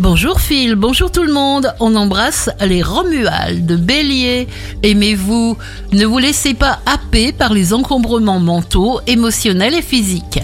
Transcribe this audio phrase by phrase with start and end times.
[0.00, 1.74] Bonjour Phil, bonjour tout le monde.
[1.80, 4.46] On embrasse les Romuald, Bélier.
[4.84, 5.56] Aimez-vous,
[5.92, 10.38] ne vous laissez pas happer par les encombrements mentaux, émotionnels et physiques.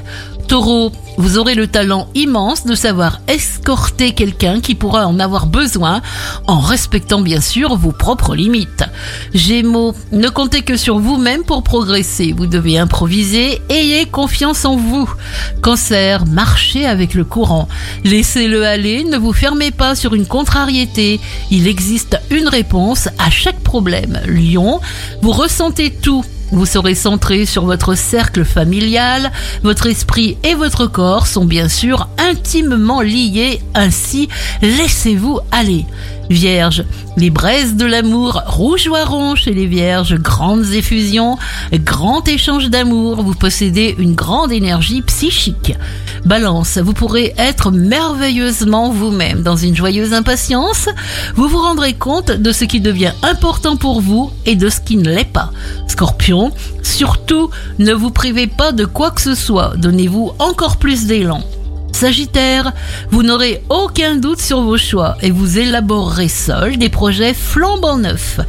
[0.46, 6.02] Taureau, vous aurez le talent immense de savoir escorter quelqu'un qui pourra en avoir besoin
[6.46, 8.84] en respectant bien sûr vos propres limites.
[9.32, 12.32] Gémeaux, ne comptez que sur vous-même pour progresser.
[12.36, 15.08] Vous devez improviser, ayez confiance en vous.
[15.62, 17.68] Cancer, marchez avec le courant.
[18.04, 21.20] Laissez-le aller, ne vous fermez pas sur une contrariété.
[21.50, 24.20] Il existe une réponse à chaque problème.
[24.26, 24.80] Lion,
[25.22, 31.26] vous ressentez tout vous serez centré sur votre cercle familial, votre esprit et votre corps
[31.26, 34.28] sont bien sûr intimement liés, ainsi
[34.62, 35.86] laissez-vous aller.
[36.30, 36.84] Vierge,
[37.16, 41.36] les braises de l'amour rougeoiront chez les vierges, grandes effusions,
[41.72, 45.74] grand échange d'amour, vous possédez une grande énergie psychique.
[46.24, 50.88] Balance, vous pourrez être merveilleusement vous-même dans une joyeuse impatience,
[51.36, 54.96] vous vous rendrez compte de ce qui devient important pour vous et de ce qui
[54.96, 55.50] ne l'est pas.
[55.86, 56.33] Scorpion,
[56.82, 61.42] surtout ne vous privez pas de quoi que ce soit, donnez-vous encore plus d'élan.
[61.94, 62.72] Sagittaire,
[63.10, 68.40] vous n'aurez aucun doute sur vos choix et vous élaborerez seul des projets flambant neufs.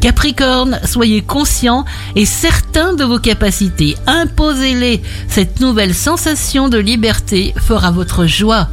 [0.00, 1.84] Capricorne, soyez conscient
[2.16, 3.96] et certain de vos capacités.
[4.08, 5.00] Imposez-les.
[5.28, 8.68] Cette nouvelle sensation de liberté fera votre joie.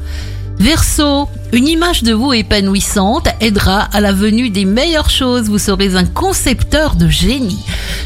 [0.59, 5.49] Verseau, une image de vous épanouissante aidera à la venue des meilleures choses.
[5.49, 7.63] Vous serez un concepteur de génie.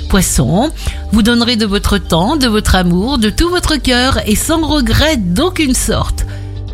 [0.10, 0.72] Poisson,
[1.12, 5.18] vous donnerez de votre temps, de votre amour, de tout votre cœur et sans regret
[5.18, 6.26] d'aucune sorte.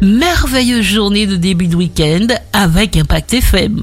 [0.02, 3.82] Merveilleuse journée de début de week-end avec Impact FM.